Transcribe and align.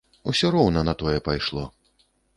Усё 0.31 0.49
роўна 0.55 0.83
на 0.87 0.95
тое 1.03 1.13
пайшло. 1.27 1.67